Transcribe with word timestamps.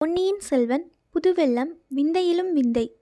பொன்னியின் 0.00 0.40
செல்வன் 0.40 0.92
புதுவெள்ளம் 1.10 1.70
விந்தையிலும் 1.96 2.52
விந்தை. 2.52 2.96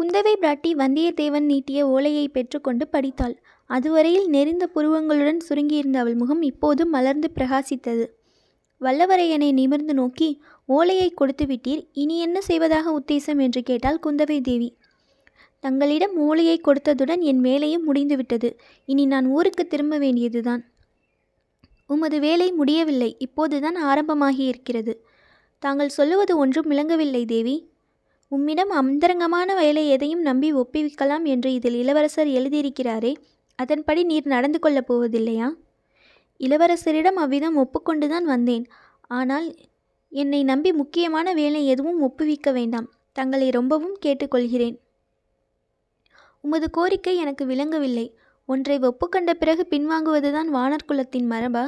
குந்தவை 0.00 0.32
பிராட்டி 0.40 0.74
வந்தியத்தேவன் 0.74 1.40
நீட்டிய 1.40 1.88
ஓலையை 1.88 2.28
பெற்றுக்கொண்டு 2.28 2.88
படித்தாள். 2.88 3.42
அதுவரையில் 3.66 4.28
நெறிந்த 4.28 4.66
புருவங்களுடன் 4.66 5.36
சுருங்கியிருந்த 5.48 5.96
அவள் 5.96 6.14
முகம் 6.14 6.42
இப்போது 6.42 6.86
மலர்ந்து 6.86 7.30
பிரகாசித்தது. 7.34 8.06
வல்லவரையனை 8.80 9.52
நிமிர்ந்து 9.52 9.94
நோக்கி 9.94 10.42
ஓலையை 10.66 11.10
கொடுத்து 11.10 11.44
விட்டீர் 11.44 11.88
இனி 11.92 12.18
என்ன 12.18 12.40
செய்வதாக 12.40 13.00
உத்தேசம்? 13.00 13.40
என்று 13.40 13.62
கேட்டாள் 13.62 14.00
குந்தவை 14.06 14.40
தேவி. 14.40 14.76
தங்களிடம் 15.60 16.16
ஓலையை 16.16 16.60
கொடுத்ததுடன் 16.60 17.20
என் 17.20 17.40
வேலையும் 17.40 17.84
முடிந்துவிட்டது. 17.84 18.58
இனி 18.84 19.06
நான் 19.06 19.26
ஊருக்கு 19.26 19.66
திரும்ப 19.66 19.98
வேண்டியதுதான். 19.98 20.64
உமது 21.86 22.20
வேலை 22.20 22.52
முடியவில்லை. 22.52 23.16
இப்போதுதான் 23.18 23.76
ஆரம்பமாகி 23.76 24.44
இருக்கிறது 24.44 25.06
தாங்கள் 25.58 25.88
சொல்லுவது 25.88 26.36
ஒன்றும் 26.36 26.66
விளங்கவில்லை 26.66 27.24
தேவி. 27.24 27.70
உம்மிடம் 28.28 28.70
அந்தரங்கமான 28.70 29.54
வேலை 29.54 29.88
எதையும் 29.88 30.20
நம்பி 30.20 30.54
ஒப்புவிக்கலாம் 30.54 31.24
என்று 31.24 31.52
இதில் 31.52 31.74
இளவரசர் 31.74 32.26
எழுதியிருக்கிறாரே 32.26 33.16
அதன்படி 33.56 34.04
நீர் 34.04 34.26
நடந்து 34.26 34.58
கொள்ளப் 34.58 34.92
போவதில்லையா? 34.92 35.54
இளவரசரிடம் 36.40 37.16
அவ்விதம் 37.16 37.56
ஒப்புக்கொண்டுதான் 37.56 38.22
வந்தேன். 38.22 38.66
ஆனால் 39.00 39.54
என்னை 40.10 40.44
நம்பி 40.44 40.72
முக்கியமான 40.72 41.32
வேலை 41.32 41.66
எதுவும் 41.66 42.00
ஒப்புவிக்க 42.00 42.52
வேண்டாம். 42.52 42.92
தங்களை 43.12 43.50
ரொம்பவும் 43.50 43.96
கேட்டுக்கொள்கிறேன். 44.06 44.76
உமது 46.40 46.70
கோரிக்கை 46.70 47.16
எனக்கு 47.16 47.46
விளங்கவில்லை. 47.46 48.16
ஒன்றை 48.46 48.78
ஒப்புக்கொண்ட 48.78 49.34
பிறகு 49.34 49.66
பின்வாங்குவதுதான் 49.70 50.50
வானர்குலத்தின் 50.52 51.30
மரபா? 51.30 51.64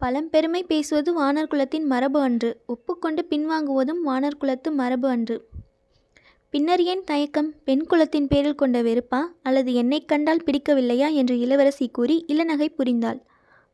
பழம்பெருமை 0.00 0.62
பேசுவது 0.62 1.10
வானர் 1.20 1.46
குலத்தின் 1.46 1.84
மரபு 1.84 2.20
அன்று. 2.20 2.60
ஒப்புக்கொண்டு 2.66 3.26
பின்வாங்குவதும் 3.30 4.00
வானர் 4.06 4.36
குலத்து 4.38 4.72
மரபு 4.72 5.08
அன்று. 5.08 5.36
பின்னர் 6.50 6.82
ஏன் 6.82 7.04
தயக்கம்? 7.04 7.54
பெண் 7.64 7.84
குலத்தின் 7.86 8.28
பேரில் 8.28 8.54
கொண்ட 8.54 8.82
வெறுப்பா? 8.82 9.20
அல்லது 9.42 9.74
என்னை 9.74 10.04
கண்டால் 10.04 10.42
பிடிக்கவில்லையா? 10.44 11.12
என்று 11.12 11.38
இளவரசி 11.38 11.88
கூறி 11.88 12.24
இளநகை 12.28 12.68
புரிந்தாள். 12.78 13.20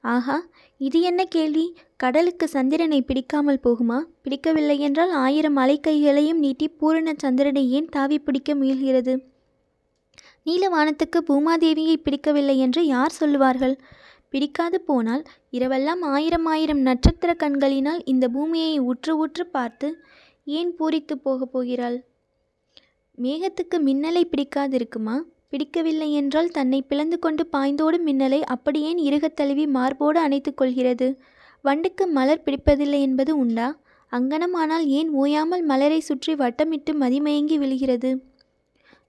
ஆஹா 0.00 0.36
இது 0.76 1.00
என்ன 1.00 1.24
கேள்வி? 1.24 1.76
கடலுக்கு 1.96 2.48
சந்திரனை 2.48 3.02
பிடிக்காமல் 3.02 3.60
போகுமா? 3.64 3.98
பிடிக்கவில்லை 4.22 4.78
என்றால் 4.78 5.10
ஆயிரம் 5.10 5.56
அலைக்கைகளையும் 5.56 6.42
நீட்டி 6.44 6.68
பூரண 6.68 7.14
சந்திரனை 7.16 7.70
ஏன் 7.70 7.88
தாவி 7.88 8.18
பிடிக்க 8.18 8.54
முயல்கிறது? 8.54 9.14
நீலவானத்துக்கு 10.46 11.18
பூமாதேவியை 11.28 11.96
பிடிக்கவில்லை 12.02 12.58
என்று 12.58 12.86
யார் 12.86 13.10
சொல்லுவார்கள்? 13.10 13.76
பிடிக்காது 14.30 14.80
போனால் 14.80 15.22
இரவெல்லாம் 15.52 16.00
ஆயிரம் 16.00 16.46
ஆயிரம் 16.46 16.78
நட்சத்திர 16.78 17.34
கண்களினால் 17.34 18.04
இந்த 18.04 18.28
பூமியை 18.28 18.78
உற்று 18.78 19.16
உற்று 19.16 19.46
பார்த்து 19.46 19.88
ஏன் 20.44 20.74
பூரித்து 20.78 21.14
போகப் 21.22 21.52
போகிறாள்? 21.52 22.04
மேகத்துக்கு 23.18 23.76
மின்னலை 23.78 24.22
பிடிக்காதிருக்குமா? 24.30 25.16
பிடிக்கவில்லை 25.48 26.12
என்றால் 26.12 26.48
தன்னை 26.48 26.82
பிளந்து 26.82 27.18
கொண்டு 27.18 27.48
பாய்ந்தோடும் 27.52 28.06
மின்னலை 28.06 28.40
அப்படியேன் 28.40 28.98
இறுகத் 28.98 29.36
தழுவி 29.36 29.66
மார்போடு 29.66 30.20
அணைத்து 30.20 30.54
கொள்கிறது? 30.54 31.08
வண்டுக்கு 31.64 32.06
மலர் 32.06 32.42
பிடிப்பதில்லை 32.44 33.00
என்பது 33.00 33.38
உண்டா? 33.38 33.68
அங்கனமானால் 34.12 34.86
ஏன் 34.86 35.10
ஓயாமல் 35.10 35.62
மலரை 35.62 36.00
சுற்றி 36.00 36.34
வட்டமிட்டு 36.34 36.92
மதிமயங்கி 36.92 37.58
விழுகிறது? 37.58 38.10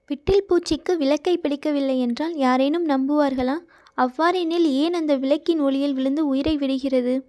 விட்டில் 0.06 0.46
பூச்சிக்கு 0.48 0.96
விளக்கை 0.96 1.38
பிடிக்கவில்லை 1.38 1.98
என்றால் 1.98 2.34
யாரேனும் 2.36 2.86
நம்புவார்களா? 2.86 3.56
அவ்வாறெனில் 3.98 4.72
ஏன் 4.72 4.94
அந்த 4.94 5.16
விளக்கின் 5.16 5.60
ஒளியில் 5.60 5.92
விழுந்து 5.92 6.26
உயிரை 6.26 6.56
விடுகிறது? 6.56 7.26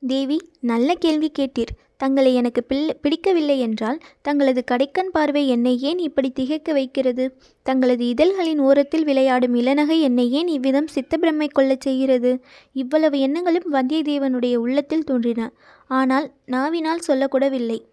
தேவி 0.00 0.38
நல்ல 0.60 0.94
கேள்வி 0.94 1.30
கேட்டீர். 1.38 1.72
தங்களை 1.96 2.34
எனக்கு 2.34 2.64
பிள்ளை 2.64 2.94
பிடிக்கவில்லை 3.00 3.58
என்றால் 3.58 3.98
தங்களது 4.22 4.64
கடைக்கண் 4.70 5.10
பார்வை 5.12 5.48
என்னை 5.48 5.80
ஏன் 5.80 5.98
இப்படி 5.98 6.30
திகைக்க 6.30 6.72
வைக்கிறது? 6.72 7.38
தங்களது 7.62 8.08
இதழ்களின் 8.08 8.58
ஓரத்தில் 8.58 9.04
விளையாடும் 9.04 9.54
இளநகை 9.54 10.00
என்னை 10.00 10.30
ஏன் 10.30 10.48
இவ்விதம் 10.48 10.88
சித்தப்பிரமை 10.94 11.48
கொள்ளச் 11.52 11.80
செய்கிறது? 11.80 12.40
இவ்வளவு 12.72 13.18
எண்ணங்களும் 13.20 13.72
வந்தியத்தேவனுடைய 13.72 14.56
உள்ளத்தில் 14.56 15.04
தோன்றின. 15.04 15.52
ஆனால் 15.86 16.32
நாவினால் 16.46 17.06
சொல்லக்கூடவில்லை. 17.06 17.84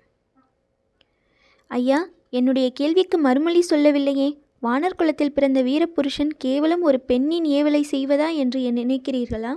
ஐயா 1.68 2.08
என்னுடைய 2.30 2.70
கேள்விக்கு 2.70 3.18
மறுமொழி 3.18 3.62
சொல்லவில்லையே. 3.62 4.30
வானர் 4.64 4.96
குலத்தில் 4.96 5.34
பிறந்த 5.34 5.62
வீரபுருஷன் 5.64 6.32
கேவலம் 6.38 6.82
ஒரு 6.82 7.00
பெண்ணின் 7.00 7.44
ஏவலை 7.44 7.82
செய்வதா 7.92 8.30
என்று 8.34 8.60
நினைக்கிறீர்களா? 8.60 9.52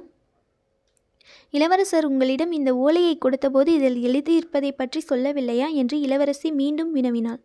இளவரசர் 1.50 2.05
உங்களிடம் 2.05 2.53
இந்த 2.53 2.77
ஓலையை 2.77 3.19
கொடுத்தபோது 3.19 3.71
இதில் 3.72 3.97
எழுதியிருப்பதை 4.05 4.71
பற்றி 4.71 5.00
சொல்லவில்லையா? 5.09 5.69
என்று 5.72 6.00
இளவரசி 6.00 6.53
மீண்டும் 6.53 6.94
வினவினாள். 6.94 7.41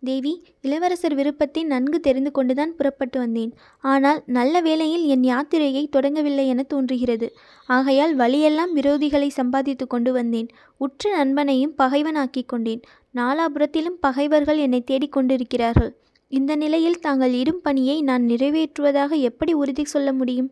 தேவி 0.00 0.44
இளவரசர் 0.60 1.14
விருப்பத்தை 1.14 1.64
நன்கு 1.64 2.00
தெரிந்து 2.00 2.30
கொண்டுதான் 2.30 2.74
புறப்பட்டு 2.74 3.18
வந்தேன். 3.18 3.52
ஆனால் 3.80 4.22
நல்ல 4.26 4.60
வேளையில் 4.60 5.06
என் 5.06 5.22
யாத்திரையை 5.22 5.84
தொடங்கவில்லை 5.96 6.46
என 6.46 6.62
தோன்றுகிறது. 6.62 7.28
ஆகையால் 7.68 8.14
வழியெல்லாம் 8.14 8.76
விரோதிகளை 8.76 9.28
சம்பாதித்து 9.28 9.86
கொண்டு 9.86 10.12
வந்தேன். 10.12 10.48
உற்ற 10.76 11.24
நண்பனையும் 11.24 11.74
பகைவனாக்கிக் 11.78 12.48
கொண்டேன். 12.48 12.84
நாலாபுரத்திலும் 13.14 14.00
பகைவர்கள் 14.00 14.58
என்னை 14.58 14.84
தேடிக்கொண்டிருக்கிறார்கள் 14.90 15.92
இந்த 16.32 16.56
நிலையில் 16.56 17.00
தாங்கள் 17.00 17.32
இடும் 17.32 17.60
பணியை 17.62 18.02
நான் 18.02 18.22
நிறைவேற்றுவதாக 18.22 19.20
எப்படி 19.20 19.52
உறுதி 19.52 19.84
சொல்ல 19.84 20.12
முடியும்? 20.12 20.50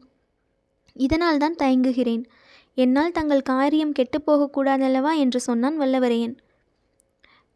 இதனால் 0.96 1.38
தான் 1.38 1.56
தயங்குகிறேன். 1.58 2.24
என்னால் 2.74 3.12
தங்கள் 3.12 3.42
காரியம் 3.42 3.92
கெட்டுப்போகக்கூடாதல்லவா 3.92 5.16
என்று 5.16 5.40
சொன்னான் 5.40 5.80
வல்லவரையன். 5.80 6.34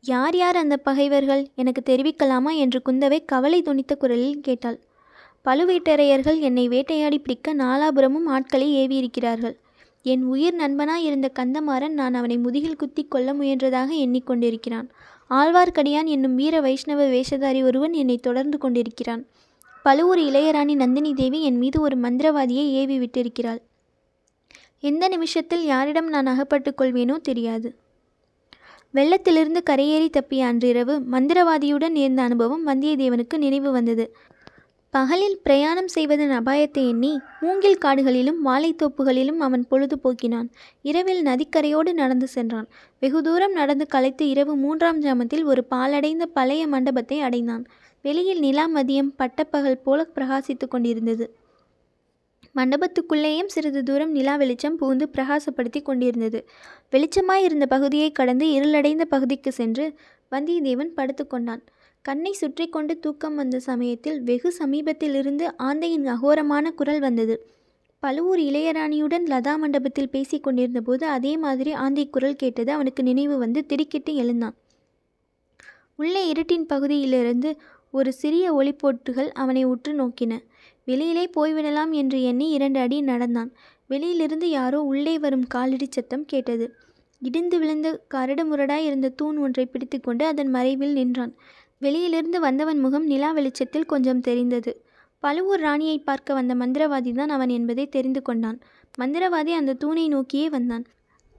யார் 0.05 0.37
யார் 0.37 0.57
அந்த 0.57 0.77
பகைவர்கள்? 0.77 1.49
எனக்கு 1.55 1.83
தெரிவிக்கலாமா? 1.87 2.57
என்று 2.57 2.83
குந்தவை 2.85 3.25
கவலை 3.25 3.63
துணித்த 3.63 3.97
குரலில் 3.97 4.41
கேட்டாள். 4.41 4.81
பழுவேட்டரையர்கள் 5.45 6.41
என்னை 6.41 6.69
வேட்டையாடி 6.69 7.19
பிடிக்க 7.19 7.55
நாலாபுரமும் 7.55 8.27
ஆட்களை 8.27 8.69
ஏவியிருக்கிறார்கள். 8.77 9.57
என் 10.03 10.23
உயிர் 10.23 10.57
நண்பனாய் 10.57 11.05
இருந்த 11.05 11.31
கந்தமாறன் 11.39 11.99
நான் 12.01 12.15
அவனை 12.15 12.37
முதுகில் 12.37 12.77
குத்தி 12.77 13.05
கொல்ல 13.05 13.33
முயன்றதாக 13.35 13.91
எண்ணிக்கொண்டிருக்கிறான் 13.99 14.89
ஆழ்வார்க்கடியான் 15.31 16.07
என்னும் 16.07 16.35
வீர 16.35 16.61
வைஷ்ணவ 16.61 17.09
வேஷதாரி 17.09 17.63
ஒருவன் 17.63 17.93
என்னை 17.93 18.19
தொடர்ந்து 18.19 18.59
கொண்டிருக்கிறான். 18.59 19.27
பழுவூர் 19.83 20.19
இளையராணி 20.19 20.75
நந்தினி 20.75 21.15
தேவி 21.15 21.43
என் 21.43 21.59
மீது 21.59 21.81
ஒரு 21.81 21.97
மந்திரவாதியை 21.97 22.71
ஏவி 22.73 22.99
விட்டிருக்கிறாள். 22.99 23.59
எந்த 24.81 25.09
நிமிஷத்தில் 25.09 25.65
யாரிடம் 25.65 26.09
நான் 26.09 26.27
அகப்பட்டுக் 26.27 26.81
கொள்வேனோ 26.81 27.17
தெரியாது. 27.17 27.75
வெள்ளத்திலிருந்து 28.95 29.63
கரையேறி 29.71 30.09
தப்பிய 30.11 30.41
அன்றிரவு 30.41 31.01
மந்திரவாதியுடன் 31.11 31.89
நேர்ந்த 31.89 32.23
அனுபவம் 32.23 32.67
வந்தியத்தேவனுக்கு 32.67 33.37
நினைவு 33.37 33.73
வந்தது. 33.73 34.17
பகலில் 34.95 35.39
பிரயாணம் 35.43 35.89
செய்வதன் 35.89 36.31
அபாயத்தை 36.31 36.83
எண்ணி 36.89 37.11
மூங்கில் 37.41 37.81
காடுகளிலும் 37.85 38.39
வாழைத்தோப்புகளிலும் 38.45 39.37
அவன் 39.37 39.65
பொழுது 39.69 39.97
போக்கினான். 39.99 40.49
இரவில் 40.83 41.23
நதிக்கரையோடு 41.25 41.93
நடந்து 41.93 42.27
சென்றான். 42.27 42.69
வெகு 43.01 43.23
தூரம் 43.23 43.53
நடந்து 43.53 43.87
களைத்து 43.87 44.29
இரவு 44.29 44.55
மூன்றாம் 44.57 45.01
ஜாமத்தில் 45.03 45.45
ஒரு 45.45 45.65
பாலடைந்த 45.71 46.27
பழைய 46.27 46.67
மண்டபத்தை 46.67 47.21
அடைந்தான். 47.21 47.65
வெளியில் 48.03 48.39
நிலா 48.39 48.67
மதியம் 48.69 49.11
பட்டப்பகல் 49.17 49.83
போல 49.83 50.07
பிரகாசித்து 50.15 50.69
கொண்டிருந்தது. 50.69 51.27
மண்டபத்துக்குள்ளேயும் 52.57 53.53
சிறிது 53.55 53.83
தூரம் 53.83 54.11
நிலா 54.11 54.37
வெளிச்சம் 54.37 54.77
புகுந்து 54.77 55.09
பிரகாசப்படுத்தி 55.13 55.83
கொண்டிருந்தது. 55.83 56.41
வெளிச்சமாய் 56.93 57.47
இருந்த 57.49 57.67
பகுதியை 57.67 58.13
கடந்து 58.13 58.51
இருளடைந்த 58.51 59.05
பகுதிக்கு 59.05 59.53
சென்று 59.53 59.87
வந்தியத்தேவன் 60.31 60.95
படுத்துக்கொண்டான் 60.97 61.65
கண்ணை 62.05 62.33
சுற்றி 62.33 62.69
கொண்டு 62.69 62.99
தூக்கம் 62.99 63.35
வந்த 63.35 63.61
சமயத்தில் 63.61 64.23
வெகு 64.23 64.55
சமீபத்திலிருந்து 64.59 65.45
ஆந்தையின் 65.59 66.07
அகோரமான 66.07 66.71
குரல் 66.75 67.01
வந்தது. 67.01 67.35
பழுவூர் 68.01 68.39
இளையராணியுடன் 68.39 69.25
லதா 69.27 69.57
மண்டபத்தில் 69.57 70.11
பேசி 70.11 70.41
கொண்டிருந்தபோது 70.41 71.07
அதே 71.07 71.37
மாதிரி 71.37 71.73
ஆந்தை 71.73 72.05
குரல் 72.11 72.37
கேட்டது 72.37 72.73
அவனுக்கு 72.73 73.03
நினைவு 73.03 73.39
வந்து 73.39 73.67
திடுக்கிட்டு 73.67 74.15
எழுந்தான். 74.15 74.55
உள்ளே 75.97 76.33
இருட்டின் 76.33 76.67
பகுதியிலிருந்து 76.67 77.57
ஒரு 77.91 78.13
சிறிய 78.13 78.55
ஒளிப்போட்டுகள் 78.55 79.31
அவனை 79.33 79.65
உற்று 79.65 79.93
நோக்கின. 79.93 80.43
வெளியிலே 80.85 81.31
போய்விடலாம் 81.37 81.91
என்று 81.91 82.23
எண்ணி 82.23 82.49
இரண்டு 82.51 82.81
அடி 82.81 83.01
நடந்தான். 83.01 83.51
வெளியிலிருந்து 83.87 84.51
யாரோ 84.51 84.81
உள்ளே 84.83 85.19
வரும் 85.19 85.47
காலடி 85.47 85.87
சத்தம் 85.91 86.25
கேட்டது. 86.25 86.67
இடிந்து 87.23 87.59
விழுந்த 87.59 87.89
கரடுமுரடாய் 88.15 88.85
இருந்த 88.85 89.09
தூண் 89.09 89.37
ஒன்றை 89.37 89.67
பிடித்துக்கொண்டு 89.67 90.25
அதன் 90.25 90.51
மறைவில் 90.51 90.93
நின்றான். 90.93 91.35
வெளியிலிருந்து 91.87 92.39
வந்தவன் 92.47 92.81
முகம் 92.85 93.07
நிலா 93.13 93.31
வெளிச்சத்தில் 93.39 93.91
கொஞ்சம் 93.93 94.25
தெரிந்தது. 94.29 94.73
பழுவூர் 95.23 95.63
ராணியை 95.67 95.99
பார்க்க 96.01 96.39
வந்த 96.39 96.53
மந்திரவாதி 96.63 97.13
தான் 97.13 97.33
அவன் 97.37 97.53
என்பதை 97.59 97.85
தெரிந்து 97.89 98.21
கொண்டான். 98.23 98.59
மந்திரவாதி 98.99 99.53
அந்த 99.61 99.77
தூணை 99.83 100.05
நோக்கியே 100.09 100.49
வந்தான். 100.49 100.85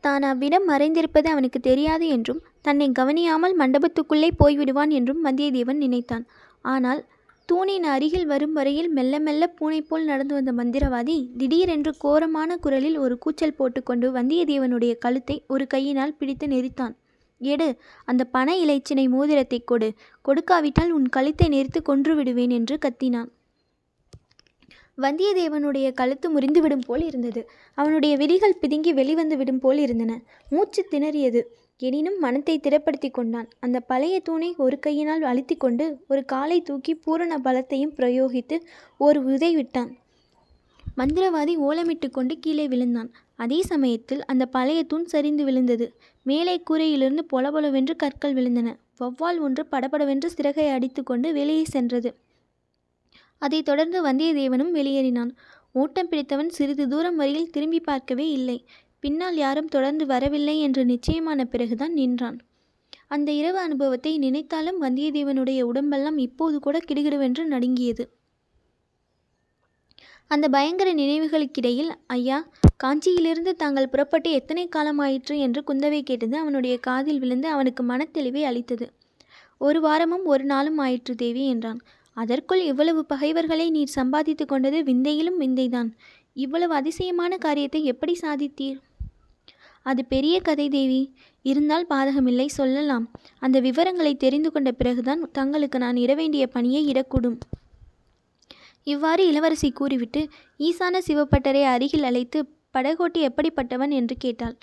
தான் 0.03 0.25
அவ்விடம் 0.29 0.65
மறைந்திருப்பது 0.71 1.27
அவனுக்கு 1.33 1.59
தெரியாது 1.67 2.05
என்றும் 2.15 2.41
தன்னை 2.61 2.87
கவனியாமல் 2.91 3.55
மண்டபத்துக்குள்ளே 3.61 4.29
போய்விடுவான் 4.41 4.91
என்றும் 4.99 5.21
வந்தியத்தேவன் 5.27 5.79
நினைத்தான். 5.85 6.25
ஆனால் 6.65 7.01
தூணின் 7.49 7.87
அருகில் 7.93 8.27
வரும் 8.29 8.55
வரையில் 8.57 8.89
மெல்ல 8.97 9.15
மெல்ல 9.25 9.47
பூனை 9.57 9.79
போல் 9.81 10.05
நடந்து 10.05 10.33
வந்த 10.37 10.51
மந்திரவாதி 10.59 11.17
திடீரென்று 11.39 11.91
கோரமான 12.03 12.57
குரலில் 12.63 12.97
ஒரு 12.97 13.15
கூச்சல் 13.23 13.57
போட்டுக்கொண்டு 13.57 14.07
வந்தியத்தேவனுடைய 14.17 14.93
கழுத்தை 15.03 15.35
ஒரு 15.53 15.65
கையினால் 15.73 16.15
பிடித்து 16.19 16.47
நெரித்தான். 16.47 16.95
எடு 17.37 17.77
அந்த 18.05 18.23
பனை 18.25 18.55
இலைச்சினை 18.65 19.09
மோதிரத்தை 19.09 19.59
கொடு. 19.63 19.93
கொடுக்காவிட்டால் 20.25 20.89
உன் 20.89 21.09
கழுத்தை 21.09 21.47
நெரித்து 21.47 21.81
கொன்று 21.81 22.15
விடுவேன் 22.15 22.49
என்று 22.49 22.77
கத்தினான். 22.85 23.29
வந்தியத்தேவனுடைய 25.01 25.93
கழுத்து 25.93 26.39
முறிந்துவிடும் 26.39 26.85
போல் 26.85 27.03
இருந்தது. 27.05 27.49
அவனுடைய 27.73 28.17
விழிகள் 28.17 28.59
பிதுங்கி 28.61 28.93
வெளிவந்து 28.93 29.37
விடும் 29.37 29.59
போல் 29.59 29.77
இருந்தன. 29.77 30.21
மூச்சு 30.49 30.87
திணறியது. 30.91 31.41
எனினும் 31.77 32.19
மனத்தை 32.19 32.59
திடப்படுத்தி 32.63 33.11
கொண்டான். 33.11 33.49
அந்த 33.59 33.79
பழைய 33.79 34.19
தூணை 34.19 34.55
ஒரு 34.57 34.79
கையினால் 34.79 35.21
அழுத்தி 35.21 35.55
கொண்டு 35.55 35.97
ஒரு 36.07 36.25
காலை 36.25 36.61
தூக்கி 36.61 36.95
பூரண 36.95 37.37
பலத்தையும் 37.37 37.95
பிரயோகித்து 37.97 38.57
ஒரு 38.97 39.23
உதை 39.23 39.55
விட்டான். 39.55 39.97
மந்திரவாதி 40.97 41.53
ஓலமிட்டு 41.57 42.09
கொண்டு 42.09 42.39
கீழே 42.39 42.67
விழுந்தான். 42.67 43.11
அதே 43.35 43.61
சமயத்தில் 43.61 44.25
அந்த 44.25 44.45
பழைய 44.45 44.83
தூண் 44.83 45.05
சரிந்து 45.05 45.43
விழுந்தது. 45.43 45.93
மேலே 46.25 46.63
கூரையிலிருந்து 46.69 47.23
பொலபொலவென்று 47.33 47.95
கற்கள் 47.95 48.33
விழுந்தன. 48.33 48.69
வௌவால் 48.99 49.39
ஒன்று 49.39 49.65
படபடவென்று 49.65 50.29
சிறகை 50.29 50.67
அடித்துக்கொண்டு 50.67 51.33
வெளியே 51.33 51.63
சென்றது. 51.63 52.15
அதைத் 53.37 53.65
தொடர்ந்து 53.65 53.99
வந்தியத்தேவனும் 54.05 54.71
வெளியேறினான். 54.73 55.31
ஓட்டம் 55.71 56.09
பிடித்தவன் 56.09 56.49
சிறிது 56.49 56.87
தூரம் 56.87 57.15
வரையில் 57.15 57.49
திரும்பி 57.49 57.79
பார்க்கவே 57.79 58.31
இல்லை. 58.31 58.65
பின்னால் 58.99 59.37
யாரும் 59.37 59.67
தொடர்ந்து 59.67 60.05
வரவில்லை 60.05 60.59
என்று 60.59 60.85
நிச்சயமான 60.85 61.45
பிறகுதான் 61.45 61.93
நின்றான். 61.93 62.37
அந்த 63.07 63.31
இரவு 63.31 63.57
அனுபவத்தை 63.57 64.17
நினைத்தாலும் 64.17 64.81
வந்தியத்தேவனுடைய 64.81 65.61
உடம்பெல்லாம் 65.61 66.17
இப்போது 66.17 66.59
கூட 66.59 66.79
கிடுகிடுவென்று 66.87 67.43
நடுங்கியது. 67.45 68.05
அந்த 70.27 70.47
பயங்கர 70.47 70.93
நினைவுகளுக்கிடையில் 70.93 71.91
ஐயா 72.07 72.47
காஞ்சியிலிருந்து 72.83 73.51
தாங்கள் 73.51 73.89
புறப்பட்டு 73.89 74.31
எத்தனை 74.31 74.69
காலமாயிற்று? 74.75 75.37
என்று 75.37 75.63
குந்தவை 75.67 76.01
கேட்டது 76.01 76.37
அவனுடைய 76.37 76.77
காதில் 76.77 77.19
விழுந்து 77.19 77.47
அவனுக்கு 77.47 77.83
மனத்தெளிவை 77.83 78.41
அளித்தது. 78.43 78.91
ஒரு 79.57 79.81
வாரமும் 79.81 80.25
ஒரு 80.25 80.43
நாளும் 80.43 80.77
ஆயிற்று 80.77 81.15
தேவி 81.15 81.47
என்றான். 81.47 81.79
அதற்குள் 82.13 82.63
இவ்வளவு 82.63 83.05
பகைவர்களை 83.05 83.69
நீர் 83.69 83.87
சம்பாதித்து 83.87 84.45
கொண்டது 84.45 84.83
விந்தையிலும் 84.83 85.39
விந்தைதான். 85.39 85.89
இவ்வளவு 86.33 86.73
அதிசயமான 86.73 87.37
காரியத்தை 87.37 87.83
எப்படி 87.83 88.17
சாதித்தீர்? 88.21 88.77
அது 89.83 90.05
பெரிய 90.05 90.39
கதை 90.39 90.69
தேவி. 90.69 91.13
இருந்தால் 91.41 91.85
பாதகமில்லை 91.89 92.45
சொல்லலாம். 92.45 93.11
அந்த 93.39 93.59
விவரங்களை 93.59 94.15
தெரிந்து 94.15 94.51
கொண்ட 94.51 94.71
பிறகுதான் 94.71 95.31
தங்களுக்கு 95.31 95.79
நான் 95.79 95.95
இட 95.95 96.13
வேண்டிய 96.13 96.47
பணியை 96.47 96.93
இடக்கூடும். 96.93 97.37
இவ்வாறு 98.87 99.27
இளவரசி 99.27 99.71
கூறிவிட்டு 99.71 100.21
ஈசான 100.59 100.99
சிவப்பட்டரை 101.07 101.63
அருகில் 101.63 102.03
அழைத்து 102.03 102.39
படகோட்டி 102.73 103.19
எப்படிப்பட்டவன்? 103.27 103.91
என்று 103.91 104.15
கேட்டாள். 104.17 104.55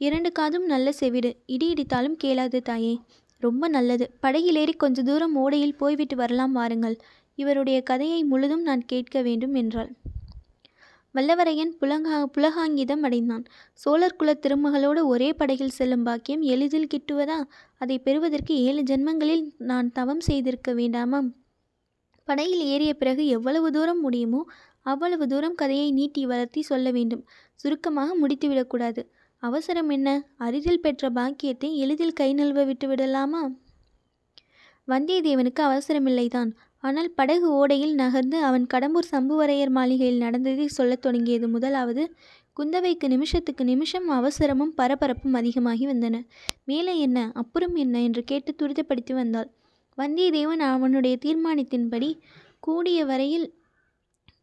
இரண்டு 0.00 0.32
காதும் 0.32 0.66
நல்ல 0.66 0.92
செவிடு. 0.92 1.30
இடி 1.46 1.72
இடித்தாலும் 1.72 2.16
கேளாது 2.24 2.62
தாயே. 2.62 2.94
ரொம்ப 3.42 3.68
நல்லது. 3.68 4.10
படகிலேறி 4.22 4.76
கொஞ்ச 4.76 5.02
தூரம் 5.02 5.36
ஓடையில் 5.36 5.76
போய்விட்டு 5.76 6.16
வரலாம் 6.16 6.52
வாருங்கள். 6.52 6.96
இவருடைய 7.38 7.82
கதையை 7.82 8.24
முழுதும் 8.24 8.62
நான் 8.62 8.84
கேட்க 8.84 9.22
வேண்டும் 9.22 9.54
என்றாள். 9.54 9.90
வல்லவரையன் 11.14 11.72
புலங்கா 11.80 12.16
புலகாங்கிதம் 12.36 13.02
அடைந்தான். 13.02 13.44
சோழர் 13.72 14.16
குல 14.16 14.34
திருமகளோடு 14.34 15.06
ஒரே 15.06 15.32
படகில் 15.32 15.76
செல்லும் 15.78 16.02
பாக்கியம் 16.02 16.42
எளிதில் 16.42 16.92
கிட்டுவதா? 16.94 17.38
அதை 17.78 17.98
பெறுவதற்கு 17.98 18.54
ஏழு 18.62 18.82
ஜென்மங்களில் 18.82 19.44
நான் 19.62 19.92
தவம் 19.92 20.20
செய்திருக்க 20.20 20.72
வேண்டாமா 20.72 21.20
படகில் 22.30 22.64
ஏறிய 22.64 22.92
பிறகு 22.94 23.22
எவ்வளவு 23.26 23.68
தூரம் 23.72 24.00
முடியுமோ 24.00 24.42
அவ்வளவு 24.86 25.24
தூரம் 25.26 25.54
கதையை 25.54 25.88
நீட்டி 25.92 26.22
வளர்த்தி 26.26 26.60
சொல்ல 26.62 26.90
வேண்டும். 26.90 27.24
சுருக்கமாக 27.54 28.14
முடித்துவிடக்கூடாது. 28.20 29.02
அவசரம் 29.42 29.88
என்ன? 29.88 30.08
அரிதில் 30.38 30.82
பெற்ற 30.82 31.10
பாக்கியத்தை 31.10 31.68
எளிதில் 31.78 32.12
கை 32.12 32.28
நழுவ 32.34 32.64
விட்டு 32.64 32.86
விடலாமா? 32.88 33.42
வந்தியத்தேவனுக்கு 34.88 35.60
அவசரமில்லைதான். 35.60 36.50
ஆனால் 36.82 37.10
படகு 37.10 37.48
ஓடையில் 37.52 37.94
நகர்ந்து 37.94 38.38
அவன் 38.42 38.66
கடம்பூர் 38.74 39.10
சம்புவரையர் 39.10 39.70
மாளிகையில் 39.70 40.16
நடந்ததை 40.16 40.66
சொல்லத் 40.66 41.02
தொடங்கியது 41.02 41.48
முதலாவது 41.48 42.04
குந்தவைக்கு 42.56 43.06
நிமிஷத்துக்கு 43.08 43.64
நிமிஷம் 43.64 44.08
அவசரமும் 44.10 44.74
பரபரப்பும் 44.76 45.32
அதிகமாகி 45.32 45.84
வந்தன. 45.86 46.16
மேலே 46.64 46.94
என்ன? 46.98 47.18
அப்புறம் 47.34 47.74
என்ன? 47.74 48.02
என்று 48.02 48.22
கேட்டு 48.24 48.52
துரிதப்படுத்தி 48.58 49.14
வந்தாள். 49.14 49.50
வந்தியத்தேவன் 50.00 50.62
அவனுடைய 50.74 51.16
தீர்மானத்தின்படி 51.24 52.10
கூடிய 52.58 53.04
வரையில் 53.04 53.46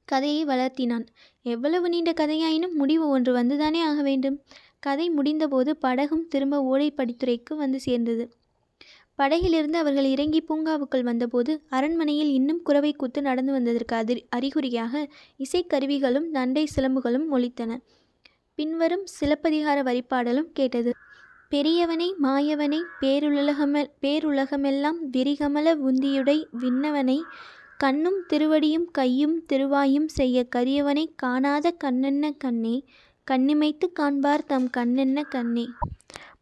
கதையை 0.05 0.45
வளர்த்தினான். 0.45 1.05
எவ்வளவு 1.45 1.89
நீண்ட 1.89 2.11
கதையாயினும் 2.11 2.73
முடிவு 2.73 3.07
ஒன்று 3.07 3.31
வந்துதானே 3.37 3.81
ஆக 3.81 4.01
வேண்டும். 4.01 4.37
கதை 4.79 5.05
முடிந்தபோது 5.09 5.71
படகும் 5.71 6.27
திரும்ப 6.27 6.57
ஓடைப்படித்துறைக்கு 6.63 7.53
வந்து 7.55 7.79
சேர்ந்தது. 7.79 8.25
படகிலிருந்து 9.19 9.77
அவர்கள் 9.77 10.05
இறங்கி 10.05 10.39
பூங்காவுக்குள் 10.49 11.03
வந்தபோது 11.03 11.51
அரண்மனையில் 11.69 12.31
இன்னும் 12.31 12.61
குறவை 12.61 12.91
கூத்து 12.93 13.21
நடந்து 13.21 13.51
வந்ததற்கு 13.51 13.95
அதிர் 13.95 14.21
அறிகுறியாக 14.29 15.09
இசைக்கருவிகளும் 15.39 16.27
நண்டை 16.33 16.63
சிலம்புகளும் 16.75 17.27
ஒலித்தன. 17.31 17.71
பின்வரும் 18.55 19.05
சிலப்பதிகார 19.19 19.83
வரிப்பாடலும் 19.83 20.51
கேட்டது. 20.53 20.91
பெரியவனை 21.51 22.07
மாயவனை 22.23 22.79
பேருலகம 23.01 23.83
பேருலகமெல்லாம் 24.01 24.97
விரிகமல 25.11 25.73
உந்தியுடை 25.87 26.45
விண்ணவனை 26.59 27.21
கண்ணும் 27.77 28.17
திருவடியும் 28.29 28.85
கையும் 28.91 29.45
திருவாயும் 29.53 30.07
செய்ய 30.07 30.45
கரியவனை 30.55 31.05
காணாத 31.15 31.71
கண்ணென்ன 31.83 32.31
கண்ணே? 32.37 32.83
கண்ணிமைத்து 33.31 33.87
காண்பார் 33.99 34.45
தம் 34.47 34.69
கண்ணென்ன 34.77 35.23
கண்ணே? 35.29 35.65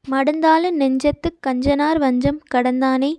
மடந்தாள 0.09 0.71
நெஞ்சத்துக் 0.71 1.39
கஞ்சனார் 1.47 1.97
வஞ்சம் 1.97 2.41
கடந்தானே? 2.55 3.11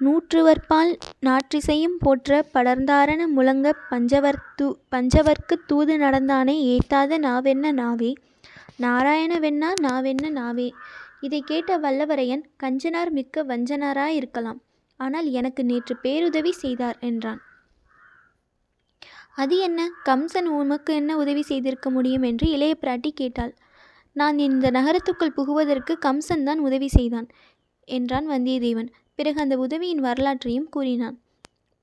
நூற்றுவர்பால் 0.00 0.92
நாற்றிசையும் 1.26 1.98
போற்ற 1.98 2.44
படர்ந்தாரண 2.54 3.26
முழங்க 3.26 3.76
பஞ்சவர்த்து 3.90 4.66
பஞ்சவர்க்கு 4.92 5.56
தூது 5.66 5.96
நடந்தானே? 5.98 6.56
ஏத்தாத 6.72 7.18
நாவென்ன 7.18 7.72
நாவே? 7.72 8.14
நாராயணவென்னா 8.82 9.70
நாவென்ன 9.78 10.30
நாவே? 10.30 10.68
இதை 11.26 11.40
கேட்ட 11.50 11.78
வல்லவரையன் 11.78 12.44
கஞ்சனார் 12.62 13.10
மிக்க 13.18 13.44
வஞ்சனாராயிருக்கலாம். 13.44 14.60
ஆனால் 15.00 15.28
எனக்கு 15.40 15.62
நேற்று 15.64 15.94
பேருதவி 15.96 16.52
செய்தார் 16.62 16.98
என்றான். 17.00 17.40
அது 19.42 19.54
என்ன? 19.58 19.80
கம்சன் 20.08 20.48
உமக்கு 20.58 20.92
என்ன 20.94 21.12
உதவி 21.16 21.42
செய்திருக்க 21.42 21.88
முடியும்? 21.90 22.22
என்று 22.22 22.46
இளைய 22.50 22.74
பிராட்டி 22.82 23.10
கேட்டாள். 23.20 23.52
நான் 24.16 24.36
இந்த 24.48 24.66
நகரத்துக்குள் 24.70 25.36
புகுவதற்கு 25.38 25.94
கம்சன் 26.06 26.46
தான் 26.48 26.60
உதவி 26.60 26.88
செய்தான் 26.88 27.28
என்றான் 27.88 28.26
வந்தியத்தேவன். 28.28 28.90
பிறகு 29.18 29.38
அந்த 29.40 29.56
உதவியின் 29.64 30.04
வரலாற்றையும் 30.06 30.68
கூறினான். 30.68 31.16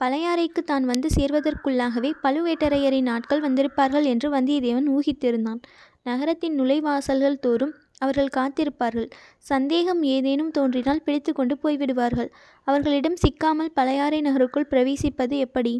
பழையாறைக்கு 0.01 0.61
தான் 0.63 0.85
வந்து 0.91 1.07
சேர்வதற்குள்ளாகவே 1.17 2.09
பழுவேட்டரையரின் 2.23 3.09
ஆட்கள் 3.15 3.43
வந்திருப்பார்கள் 3.45 4.05
என்று 4.13 4.27
வந்தியத்தேவன் 4.29 4.87
ஊகித்திருந்தான். 4.95 5.59
நகரத்தின் 6.05 6.55
நுழைவாசல்கள் 6.59 7.39
தோறும் 7.39 7.73
அவர்கள் 7.97 8.35
காத்திருப்பார்கள். 8.37 9.09
சந்தேகம் 9.37 10.03
ஏதேனும் 10.03 10.51
தோன்றினால் 10.51 11.03
பிடித்து 11.03 11.33
கொண்டு 11.33 11.55
போய்விடுவார்கள். 11.63 12.29
அவர்களிடம் 12.67 13.15
சிக்காமல் 13.15 13.73
பழையாறை 13.73 14.21
நகருக்குள் 14.21 14.69
பிரவேசிப்பது 14.69 15.37
எப்படி? 15.37 15.73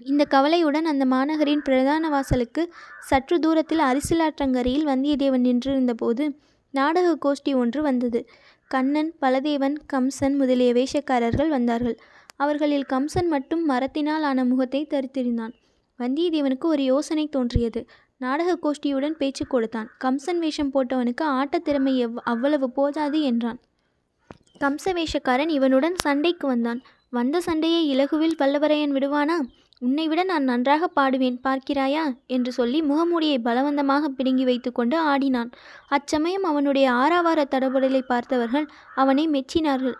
இந்த 0.00 0.24
கவலையுடன் 0.24 0.84
அந்த 0.84 1.04
மாநகரின் 1.06 1.64
பிரதான 1.64 2.08
வாசலுக்கு 2.08 2.62
சற்று 3.00 3.38
தூரத்தில் 3.38 3.78
அரிசிலாற்றங்கரையில் 3.78 4.86
வந்தியத்தேவன் 4.86 5.46
நின்றிருந்தபோது 5.48 6.24
நாடக 6.70 7.16
கோஷ்டி 7.24 7.52
ஒன்று 7.56 7.82
வந்தது. 7.82 8.20
கண்ணன் 8.70 9.10
பலதேவன் 9.20 9.76
கம்சன் 9.92 10.36
முதலிய 10.36 10.72
வேஷக்காரர்கள் 10.72 11.48
வந்தார்கள். 11.48 11.96
அவர்களில் 12.36 12.86
கம்சன் 12.88 13.28
மட்டும் 13.28 13.70
மரத்தினால் 13.70 14.22
ஆன 14.22 14.44
முகத்தை 14.44 14.86
தரித்திருந்தான். 14.90 15.54
வந்தியத்தேவனுக்கு 15.98 16.66
ஒரு 16.66 16.82
யோசனை 16.82 17.28
தோன்றியது. 17.28 17.80
நாடக 18.18 18.58
கோஷ்டியுடன் 18.62 19.10
பேச்சு 19.10 19.46
கொடுத்தான். 19.46 19.90
கம்சன் 20.04 20.38
வேஷம் 20.38 20.70
போட்டவனுக்கு 20.74 21.20
ஆட்டத் 21.20 21.64
திறமை 21.64 22.06
எவ் 22.06 22.16
அவ்வளவு 22.24 22.70
போதாது 22.70 23.22
என்றான். 23.22 23.58
கம்ச 24.60 24.92
வேஷக்காரன் 24.92 25.48
இவனுடன் 25.48 25.94
சண்டைக்கு 25.94 26.46
வந்தான். 26.46 26.82
வந்த 27.10 27.40
சண்டையை 27.40 27.88
இலகுவில் 27.88 28.36
வல்லவரையன் 28.38 28.92
விடுவானா? 28.92 29.36
உன்னை 29.80 30.08
விட 30.08 30.22
நான் 30.22 30.44
நன்றாக 30.44 30.90
பாடுவேன் 30.96 31.38
பார்க்கிறாயா? 31.44 32.16
என்று 32.26 32.52
சொல்லி 32.52 32.82
முகமூடியை 32.82 33.38
பலவந்தமாக 33.44 34.08
பிடுங்கி 34.08 34.44
வைத்துக்கொண்டு 34.44 34.98
ஆடினான். 34.98 35.50
அச்சமயம் 35.88 36.42
அவனுடைய 36.42 36.90
ஆறாவார 36.92 37.44
தடபுடலை 37.50 38.00
பார்த்தவர்கள் 38.00 38.66
அவனை 38.94 39.28
மெச்சினார்கள். 39.28 39.94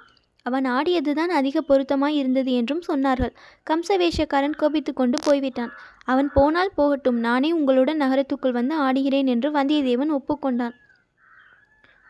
அவன் 0.49 0.67
ஆடியதுதான் 0.69 1.33
அதிக 1.39 1.63
பொருத்தமாய் 1.69 2.19
இருந்தது 2.21 2.51
என்றும் 2.53 2.83
சொன்னார்கள். 2.89 3.33
கம்ச 3.71 3.99
வேஷக்காரன் 4.03 4.57
கோபித்து 4.57 4.93
கொண்டு 4.93 5.19
போய்விட்டான். 5.25 5.73
அவன் 6.09 6.29
போனால் 6.35 6.75
போகட்டும் 6.75 7.19
நானே 7.19 7.51
உங்களுடன் 7.53 8.03
நகரத்துக்குள் 8.03 8.59
வந்து 8.59 8.77
ஆடுகிறேன் 8.87 9.31
என்று 9.35 9.51
வந்தியத்தேவன் 9.51 10.15
ஒப்புக்கொண்டான். 10.19 10.77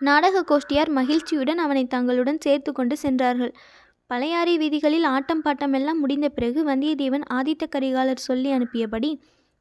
நாடக 0.01 0.43
கோஷ்டியார் 0.51 0.91
மகிழ்ச்சியுடன் 0.99 1.61
அவனை 1.65 1.85
தங்களுடன் 1.95 2.45
சேர்த்து 2.47 2.71
கொண்டு 2.73 2.97
சென்றார்கள். 2.97 3.53
பழையாறை 4.11 4.53
வீதிகளில் 4.59 5.07
ஆட்டம் 5.15 5.43
பாட்டமெல்லாம் 5.45 6.03
முடிந்த 6.03 6.27
பிறகு 6.29 6.61
வந்தியத்தேவன் 6.65 7.25
ஆதித்த 7.33 7.65
கரிகாலர் 7.75 8.27
சொல்லி 8.29 8.51
அனுப்பியபடி 8.53 9.11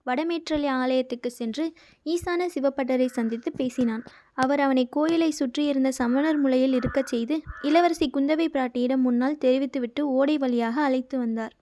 வடமேற்றலை 0.07 0.69
ஆலயத்துக்கு 0.81 1.29
சென்று 1.31 1.65
ஈசான 2.05 2.47
சிவப்பட்டரை 2.55 3.07
சந்தித்து 3.17 3.51
பேசினான். 3.51 4.03
அவர் 4.33 4.59
அவனை 4.59 4.85
கோயிலை 4.89 5.29
சுற்றியிருந்த 5.31 5.91
சமணர் 5.91 6.41
முலையில் 6.43 6.75
இருக்கச் 6.79 7.11
செய்து 7.13 7.37
இளவரசி 7.61 8.07
குந்தவை 8.09 8.47
பிராட்டியிடம் 8.55 9.05
முன்னால் 9.07 9.41
தெரிவித்துவிட்டு 9.45 10.03
ஓடை 10.17 10.37
வழியாக 10.37 10.75
அழைத்து 10.81 11.17
வந்தார். 11.17 11.55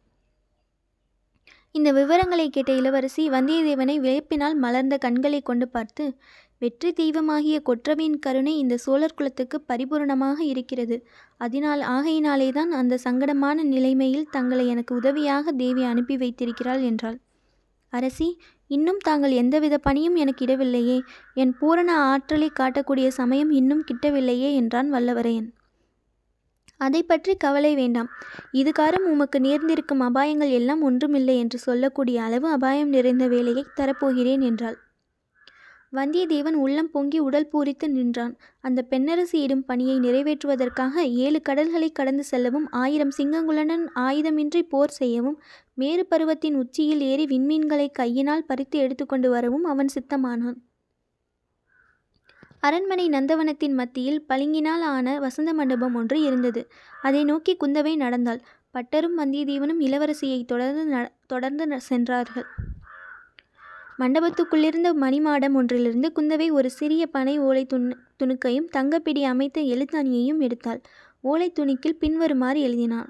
இந்த 1.71 1.89
விவரங்களை 1.91 2.49
கேட்ட 2.49 2.71
இளவரசி 2.73 3.23
வந்தியத்தேவனை 3.29 3.95
வியப்பினால் 4.03 4.55
மலர்ந்த 4.55 4.95
கண்களை 4.97 5.39
கொண்டு 5.41 5.65
பார்த்து 5.69 6.03
வெற்றி 6.61 6.89
தெய்வமாகிய 6.93 7.57
கொற்றவையின் 7.69 8.19
கருணை 8.19 8.53
இந்த 8.57 8.75
சோழர் 8.77 9.15
குலத்துக்கு 9.15 9.57
பரிபூரணமாக 9.71 10.39
இருக்கிறது. 10.51 10.97
அதனால் 11.37 11.81
ஆகையினாலேதான் 11.95 12.71
அந்த 12.79 12.99
சங்கடமான 13.03 13.57
நிலைமையில் 13.73 14.31
தங்களை 14.37 14.67
எனக்கு 14.67 14.95
உதவியாக 14.95 15.51
தேவி 15.63 15.83
அனுப்பி 15.83 16.17
வைத்திருக்கிறாள் 16.17 16.83
என்றாள். 16.91 17.17
அரசி 17.97 18.29
இன்னும் 18.69 19.01
தாங்கள் 19.03 19.31
எந்தவித 19.31 19.75
பணியும் 19.77 20.15
எனக்கு 20.15 20.45
இடவில்லையே. 20.45 20.97
என் 21.33 21.53
பூரண 21.59 21.89
ஆற்றலை 22.11 22.49
காட்டக்கூடிய 22.59 23.07
சமயம் 23.19 23.51
இன்னும் 23.51 23.83
கிட்டவில்லையே 23.91 24.49
என்றான் 24.53 24.89
வல்லவரையன். 24.93 25.49
அதை 26.77 27.01
பற்றி 27.03 27.33
கவலை 27.35 27.71
வேண்டாம். 27.75 28.09
இதுகாரும் 28.53 29.05
உமக்கு 29.11 29.39
நேர்ந்திருக்கும் 29.39 30.01
அபாயங்கள் 30.01 30.51
எல்லாம் 30.51 30.81
ஒன்றுமில்லை 30.81 31.35
என்று 31.37 31.59
சொல்லக்கூடிய 31.59 32.17
அளவு 32.23 32.47
அபாயம் 32.49 32.89
நிறைந்த 32.89 33.27
வேலையை 33.27 33.63
தரப்போகிறேன் 33.75 34.41
என்றாள். 34.41 34.77
வந்தியத்தேவன் 35.95 36.57
உள்ளம் 36.63 36.89
பொங்கி 36.91 37.19
உடல் 37.19 37.49
பூரித்து 37.53 37.87
நின்றான். 37.87 38.33
அந்த 38.59 38.79
பெண்ணரசி 38.89 39.37
இடும் 39.45 39.65
பணியை 39.65 39.95
நிறைவேற்றுவதற்காக 39.99 40.95
ஏழு 41.25 41.41
கடல்களை 41.41 41.89
கடந்து 41.91 42.23
செல்லவும் 42.23 42.67
ஆயிரம் 42.71 43.13
சிங்கங்களுடன் 43.17 43.83
ஆயுதமின்றி 43.95 44.61
போர் 44.69 44.95
செய்யவும் 44.99 45.37
மேறு 45.73 46.05
பருவத்தின் 46.05 46.55
உச்சியில் 46.55 47.01
ஏறி 47.01 47.25
விண்மீன்களை 47.25 47.87
கையினால் 47.91 48.45
பறித்து 48.45 48.79
எடுத்துக்கொண்டு 48.79 49.29
வரவும் 49.29 49.63
அவன் 49.63 49.93
சித்தமானான். 49.95 50.57
அரண்மனை 52.59 53.07
நந்தவனத்தின் 53.09 53.73
மத்தியில் 53.73 54.23
பளிங்கினால் 54.29 54.85
ஆன 54.93 55.07
வசந்த 55.19 55.53
மண்டபம் 55.53 55.95
ஒன்று 55.95 56.19
இருந்தது. 56.21 56.61
அதை 57.01 57.23
நோக்கி 57.23 57.53
குந்தவை 57.55 57.95
நடந்தாள். 57.95 58.41
பட்டரும் 58.73 59.17
வந்தியத்தேவனும் 59.17 59.81
இளவரசியை 59.87 60.39
தொடர்ந்து 60.45 61.11
தொடர்ந்து 61.27 61.81
சென்றார்கள். 61.81 62.47
மண்டபத்துக்குள்ளிருந்த 63.99 64.89
மணிமாடம் 65.03 65.53
ஒன்றிலிருந்து 65.53 66.07
குந்தவை 66.15 66.47
ஒரு 66.51 66.69
சிறிய 66.69 67.03
பனை 67.07 67.35
ஓலை 67.39 67.65
துணு 67.65 67.93
துணுக்கையும் 68.19 68.67
தங்கப்பிடி 68.71 69.21
அமைத்த 69.23 69.61
எழுத்தாணியையும் 69.73 70.41
எடுத்தாள். 70.47 70.81
ஓலை 71.21 71.47
துணிக்கில் 71.59 71.99
பின்வருமாறு 71.99 72.59
எழுதினாள் 72.61 73.09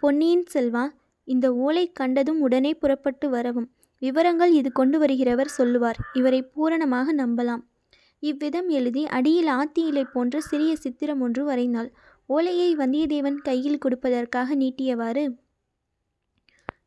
பொன்னியின் 0.00 0.46
செல்வா 0.54 0.84
இந்த 1.28 1.46
ஓலை 1.54 1.84
கண்டதும் 1.92 2.40
உடனே 2.40 2.72
புறப்பட்டு 2.74 3.26
வரவும். 3.30 3.68
விவரங்கள் 4.02 4.52
இது 4.52 4.72
கொண்டு 4.72 4.96
வருகிறவர் 4.98 5.50
சொல்லுவார். 5.56 5.98
இவரை 6.12 6.40
பூரணமாக 6.42 7.12
நம்பலாம். 7.12 7.62
இவ்விதம் 8.22 8.68
எழுதி 8.68 9.02
அடியில் 9.16 9.50
ஆத்தி 9.58 9.82
இலை 9.86 10.04
போன்ற 10.04 10.40
சிறிய 10.40 10.72
சித்திரம் 10.76 11.20
ஒன்று 11.20 11.42
வரைந்தாள். 11.50 11.90
ஓலையை 12.26 12.70
வந்தியத்தேவன் 12.76 13.38
கையில் 13.48 13.82
கொடுப்பதற்காக 13.84 14.54
நீட்டியவாறு 14.54 15.24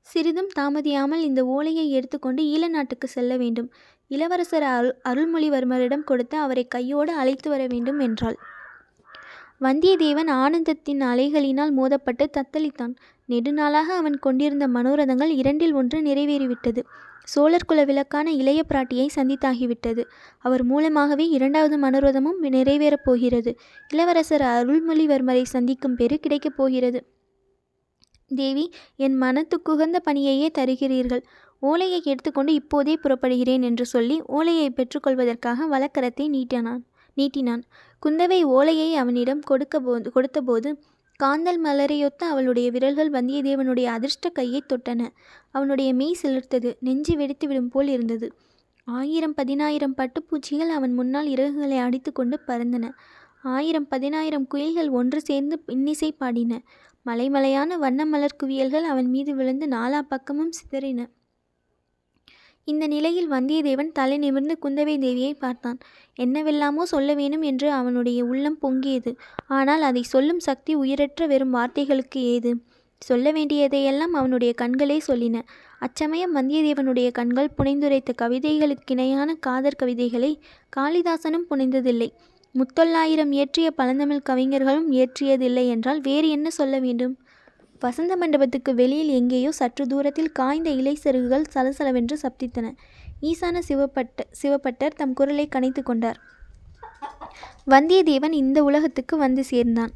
சிறிதும் 0.05 0.49
தாமதியாமல் 0.59 1.21
இந்த 1.21 1.45
ஓலையை 1.45 1.91
எடுத்துக்கொண்டு 1.91 2.43
ஈழ 2.43 2.67
நாட்டுக்கு 2.67 3.07
செல்ல 3.07 3.37
வேண்டும். 3.37 3.71
இளவரசர் 4.07 4.63
அருள் 4.63 4.95
அருள்மொழிவர்மரிடம் 5.03 6.03
கொடுத்து 6.03 6.37
அவரை 6.37 6.67
கையோடு 6.67 7.13
அழைத்து 7.13 7.49
வர 7.49 7.67
வேண்டும் 7.67 7.99
என்றாள். 7.99 8.37
வந்தியத்தேவன் 9.61 10.29
ஆனந்தத்தின் 10.29 11.01
அலைகளினால் 11.01 11.71
மோதப்பட்டு 11.71 12.29
தத்தளித்தான். 12.37 12.93
நெடுநாளாக 13.29 13.95
அவன் 13.95 14.17
கொண்டிருந்த 14.19 14.67
மனோரதங்கள் 14.67 15.31
இரண்டில் 15.33 15.73
ஒன்று 15.73 16.01
நிறைவேறிவிட்டது. 16.01 16.83
சோழர் 17.23 17.65
குல 17.65 17.85
விளக்கான 17.85 18.27
இளைய 18.31 18.61
பிராட்டியை 18.69 19.07
சந்தித்தாகிவிட்டது. 19.15 20.03
அவர் 20.39 20.63
மூலமாகவே 20.63 21.29
இரண்டாவது 21.29 21.77
மனோரதமும் 21.79 22.39
நிறைவேறப் 22.41 23.03
போகிறது. 23.03 23.55
இளவரசர் 23.89 24.41
அருள்மொழிவர்மரை 24.41 25.43
சந்திக்கும் 25.43 25.95
பேறு 25.95 26.19
கிடைக்கப் 26.19 26.57
போகிறது. 26.57 27.01
தேவி 28.35 28.65
என் 28.95 29.21
மனத்துக்குகந்த 29.21 29.99
பணியையே 30.05 30.47
தருகிறீர்கள். 30.57 31.23
ஓலையை 31.59 31.99
எடுத்துக்கொண்டு 32.03 32.53
இப்போதே 32.53 32.99
புறப்படுகிறேன் 33.03 33.61
என்று 33.61 33.85
சொல்லி 33.85 34.21
ஓலையை 34.27 34.67
பெற்றுக்கொள்வதற்காக 34.69 35.67
வழக்கரத்தை 35.71 36.25
நீட்டினான். 36.27 36.81
நீட்டினான். 37.17 37.63
குந்தவை 38.05 38.41
ஓலையை 38.41 38.95
அவனிடம் 38.95 39.39
கொடுக்க 39.39 39.79
போ 39.79 39.93
கொடுத்தபோது 40.15 40.69
காந்தல் 41.23 41.59
மலரையொத்த 41.63 42.21
அவளுடைய 42.23 42.71
விரல்கள் 42.71 43.11
வந்தியத்தேவனுடைய 43.11 43.83
அதிர்ஷ்ட 43.83 44.29
கையை 44.29 44.63
தொட்டன. 44.67 45.01
அவனுடைய 45.51 45.93
மெய் 45.93 46.17
சிலிர்த்தது. 46.21 46.75
நெஞ்சு 46.79 47.15
வெடித்து 47.15 47.47
விடும் 47.47 47.69
போல் 47.69 47.87
இருந்தது. 47.87 48.33
ஆயிரம் 48.87 49.33
பதினாயிரம் 49.33 49.95
பட்டுப்பூச்சிகள் 49.97 50.71
அவன் 50.77 50.93
முன்னால் 50.93 51.27
இறகுகளை 51.27 51.77
அடித்துக்கொண்டு 51.77 52.39
பறந்தன. 52.47 52.89
ஆயிரம் 53.43 53.87
பதினாயிரம் 53.87 54.47
குயில்கள் 54.47 54.89
ஒன்று 54.89 55.21
சேர்ந்து 55.21 55.63
இன்னிசை 55.65 56.11
பாடின. 56.11 56.61
மலைமலையான 57.05 57.77
வண்ண 57.77 58.05
மலர் 58.05 58.39
குவியல்கள் 58.43 58.83
அவன் 58.83 59.09
மீது 59.09 59.35
விழுந்து 59.35 59.67
நாலா 59.67 59.99
பக்கமும் 60.01 60.51
சிதறின. 60.51 61.09
இந்த 62.65 62.87
நிலையில் 62.87 63.31
வந்தியத்தேவன் 63.31 63.91
தலை 63.91 64.17
நிமிர்ந்து 64.17 64.57
குந்தவை 64.61 64.95
தேவியை 64.97 65.33
பார்த்தான். 65.39 65.77
என்னவெல்லாமோ 66.15 66.85
சொல்ல 66.85 67.13
வேணும் 67.13 67.41
என்று 67.41 67.71
அவனுடைய 67.71 68.25
உள்ளம் 68.25 68.59
பொங்கியது. 68.61 69.15
ஆனால் 69.47 69.81
அதை 69.81 70.03
சொல்லும் 70.03 70.39
சக்தி 70.39 70.75
உயிரற்ற 70.75 71.27
வெறும் 71.27 71.53
வார்த்தைகளுக்கு 71.53 72.15
ஏது? 72.15 72.53
சொல்ல 72.97 73.31
வேண்டியதையெல்லாம் 73.31 74.13
அவனுடைய 74.13 74.53
கண்களே 74.61 74.99
சொல்லின. 75.07 75.41
அச்சமயம் 75.79 76.35
வந்தியத்தேவனுடைய 76.35 77.11
கண்கள் 77.11 77.55
புனைந்துரைத்த 77.57 78.11
கவிதைகளுக்கிணையான 78.21 79.29
காதற் 79.39 79.77
கவிதைகளை 79.77 80.39
காளிதாசனும் 80.77 81.47
புனைந்ததில்லை. 81.49 82.09
முத்தொள்ளாயிரம் 82.55 83.31
இயற்றிய 83.31 83.71
பழந்தமிழ் 83.71 84.25
கவிஞர்களும் 84.29 84.89
இயற்றியதில்லை 84.91 85.67
என்றால் 85.67 86.01
வேறு 86.01 86.29
என்ன 86.29 86.49
சொல்ல 86.49 86.79
வேண்டும்? 86.79 87.13
வசந்த 87.79 88.15
மண்டபத்துக்கு 88.15 88.75
வெளியில் 88.75 89.07
எங்கேயோ 89.07 89.51
சற்று 89.51 89.87
தூரத்தில் 89.87 90.31
காய்ந்த 90.31 90.69
இலை 90.69 90.93
செருகுகள் 91.03 91.47
சலசலவென்று 91.53 92.17
சப்தித்தன. 92.21 92.67
ஈசான 93.21 93.61
சிவப்பட்ட 93.67 94.27
சிவப்பட்டர் 94.41 94.95
தம் 94.95 95.13
குரலை 95.13 95.47
கணைத்து 95.55 95.83
கொண்டார். 95.83 96.19
வந்தியத்தேவன் 97.69 98.31
இந்த 98.31 98.63
உலகத்துக்கு 98.63 99.17
வந்து 99.17 99.43
சேர்ந்தான். 99.43 99.91